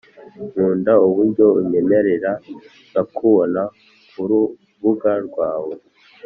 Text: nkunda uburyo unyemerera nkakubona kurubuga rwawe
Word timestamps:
nkunda 0.49 0.93
uburyo 1.07 1.45
unyemerera 1.59 2.31
nkakubona 2.89 3.61
kurubuga 4.11 5.11
rwawe 5.27 5.73